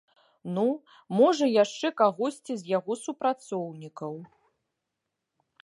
[0.53, 0.61] Ну,
[1.17, 4.13] можа, яшчэ кагосьці з яго супрацоўнікаў.